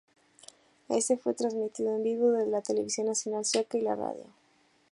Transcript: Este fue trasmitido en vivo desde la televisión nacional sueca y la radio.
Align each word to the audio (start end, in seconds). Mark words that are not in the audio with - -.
Este 0.89 1.15
fue 1.15 1.35
trasmitido 1.35 1.95
en 1.95 2.01
vivo 2.01 2.31
desde 2.31 2.49
la 2.49 2.63
televisión 2.63 3.05
nacional 3.05 3.45
sueca 3.45 3.77
y 3.77 3.81
la 3.81 3.95
radio. 3.95 4.25